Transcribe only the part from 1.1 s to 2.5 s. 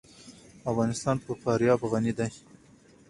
په فاریاب غني دی.